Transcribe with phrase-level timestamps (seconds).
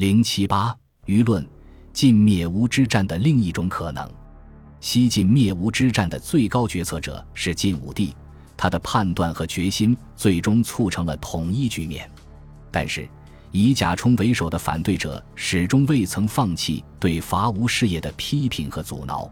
[0.00, 0.74] 零七八
[1.04, 1.46] 舆论
[1.92, 4.10] 晋灭吴之战的另一种可能。
[4.80, 8.16] 西晋灭吴之战的最高决策者是晋武帝，
[8.56, 12.10] 他的判断和决心最终促成了统一局面。
[12.70, 13.06] 但是，
[13.50, 19.30] 以贾充为首的反对者始终未曾放弃对伐吴事业的批评和阻挠。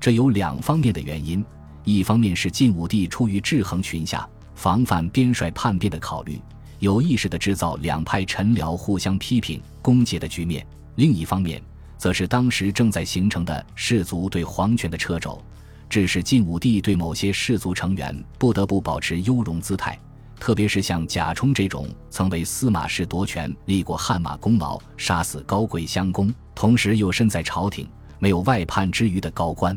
[0.00, 1.44] 这有两方面的原因：
[1.84, 6.40] 一方面是晋武帝出于制衡群下、防范边帅叛变的考虑，
[6.80, 10.62] 有意识地制造两派臣僚互相批评、攻讦的局面；
[10.94, 11.60] 另一方面，
[11.96, 15.42] 则是当时正在形成的士族对皇权的掣肘，
[15.88, 19.98] 致使晋武帝对某些士族成员不得不保持优容姿态，
[20.38, 27.88] 特别是像贾充这种曾为司马氏夺权立过汗马功劳、杀死高贵襄公，同时又身在朝廷
[28.20, 29.76] 没有外叛之余的高官。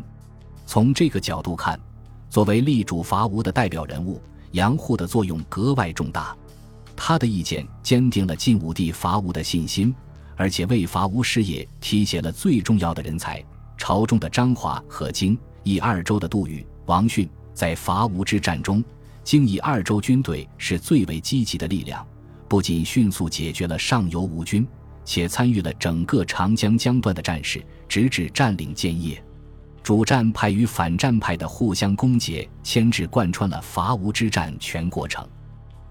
[0.68, 1.79] 从这个角度看，
[2.29, 4.21] 作为力主伐吴的代表人物，
[4.52, 6.35] 杨护的作用格外重大，
[7.04, 9.91] 他的意见坚定了晋武帝伐吴的信心。
[10.36, 13.44] 而且为伐吴事业提携了最重要的人才，
[13.76, 18.84] 朝中的张华、和京以二州的杜宇、王逊，在伐吴之战中，
[19.24, 22.05] 京以二州军队是最为积极的力量，
[22.48, 24.65] 不仅迅速解决了上游吴军，
[25.04, 29.24] 且参与了整个长江江段的战事，直至占领建业。
[29.82, 35.27] 主战派与反战派的互相攻讦，牵制贯穿了伐吴之战全过程，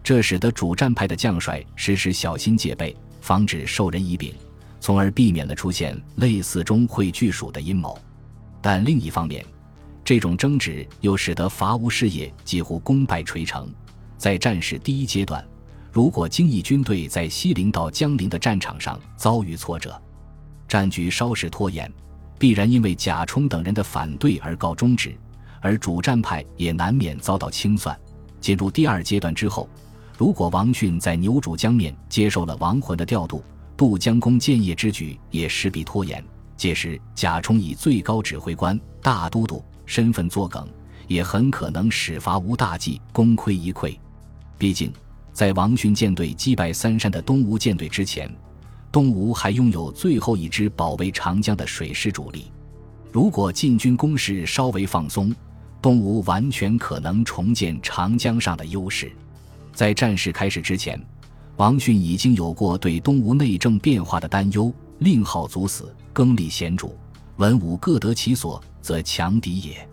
[0.03, 2.97] 这使得主战派的将帅时时小心戒备。
[3.21, 4.35] 防止授人以柄，
[4.81, 7.97] 从而避免了出现类似钟会拒蜀的阴谋。
[8.63, 9.45] 但另一方面，
[10.03, 13.71] 这种争执又使得伐吴事业几乎功败垂成。
[14.17, 15.47] 在战事第一阶段，
[15.93, 20.01] 如果京义军队在西陵到江陵的战场上遭遇挫折，
[20.67, 21.93] 战局稍事拖延，
[22.39, 25.15] 必然因为贾充等人的反对而告终止，
[25.61, 27.97] 而主战派也难免遭到清算。
[28.41, 29.69] 进入第二阶段之后。
[30.21, 33.43] 如果王浚在牛渚江面接受了亡魂的调度，
[33.75, 36.23] 渡江攻建业之举也势必拖延。
[36.59, 40.69] 届时，贾充以最高指挥官、大都督身份作梗，
[41.09, 43.97] 也很可能使伐吴大计功亏一篑。
[44.59, 44.93] 毕竟，
[45.33, 48.31] 在王浚舰队击败三山的东吴舰队之前，
[48.93, 52.53] 东吴还拥有最后一支保卫长江的水师主力。
[53.11, 55.35] 如果晋军攻势稍微放松，
[55.81, 59.11] 东吴完全可能重建长江上的优势。
[59.73, 61.01] 在战事开始之前，
[61.57, 64.73] 王逊已经有过对东吴内政变化的担忧。
[65.01, 66.95] 令号卒死，更立贤主，
[67.37, 69.89] 文武各得其所，则强敌也。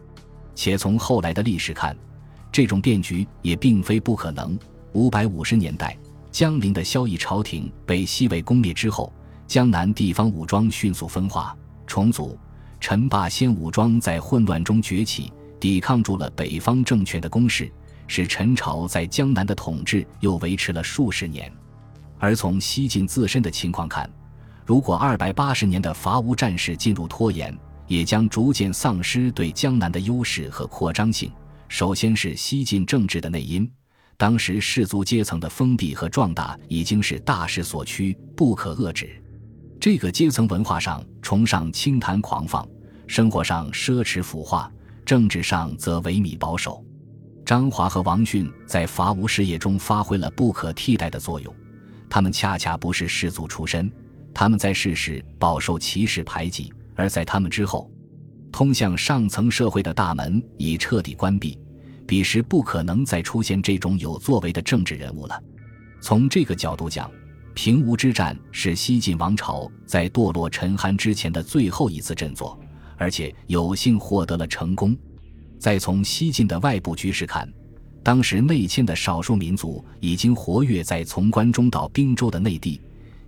[0.53, 1.95] 且从后来的历史看，
[2.51, 4.59] 这种变局也并非不可能。
[4.91, 5.97] 五百五十年代，
[6.29, 9.13] 江陵的萧绎朝廷被西魏攻灭之后，
[9.47, 11.55] 江南地方武装迅速分化
[11.85, 12.37] 重组，
[12.81, 17.71] 陈霸先武装在混乱中崛起，抵抗住了北方政权的攻势。
[18.07, 21.51] 使陈朝在江南的统治又维持了数十年，
[22.17, 24.09] 而从西晋自身的情况看，
[24.65, 31.31] 如果二百八十年的伐吴战事进入拖延，也将逐渐丧失对江南的优势和扩张性。
[31.69, 33.69] 首先是西晋政治的内因，
[34.15, 39.21] 当时士族阶层的封闭和壮大已经是大势所趋，不可遏制。
[39.79, 42.67] 这个阶层文化上崇尚清谈狂放，
[43.05, 44.71] 生活上奢侈腐化，
[45.05, 46.83] 政治上则萎靡保守。
[47.47, 51.55] 张华和王逊在伐吴事业中发挥了不可替代的作用，
[52.09, 53.89] 他们恰恰不是士族出身，
[54.33, 57.89] 他们在世时饱受歧视排挤，而在他们之后，
[58.51, 61.57] 通向上层社会的大门已彻底关闭，
[62.05, 65.41] 彼时不可能再出现这种有作为的政治人物了。
[66.01, 67.09] 从这个角度讲，
[67.53, 72.59] 平吴之战是西晋王朝在堕落沉酣之前的最后一次振作，
[72.97, 74.93] 而且有幸获得了成功。
[75.57, 77.51] 再从西晋的外部局势看，
[78.03, 82.79] 当时内迁的少数民族已经活跃在从关中到滨州的内地，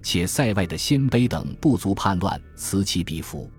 [0.01, 3.49] 且塞外的鲜卑等部族叛乱此起彼伏。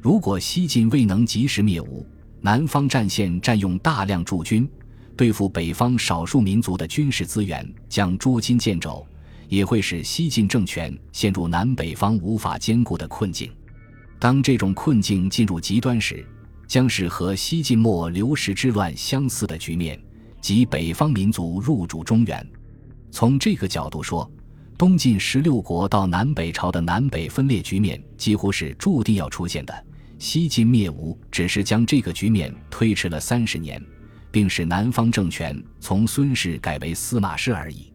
[0.00, 2.06] 如果西晋未能及时灭吴，
[2.40, 4.68] 南方战线占用大量驻军，
[5.16, 9.06] 对付北方少数民族的军事资源将捉襟见肘，
[9.48, 13.50] 也会使西晋政权陷入南北方无法兼顾的困境。
[14.18, 16.26] 当这种困境进入极端时，
[16.70, 20.00] 将是和西晋末刘氏之乱相似的局面，
[20.40, 22.46] 即北方民族入主中原。
[23.10, 24.30] 从这个角度说，
[24.78, 29.84] 东晋十六国到南北朝的南北分裂局面几乎是注定要出现的。
[30.20, 33.84] 西晋灭吴只是将这个局面推迟了三十年，
[34.30, 37.92] 并使南方政权从孙氏改为司马氏而已。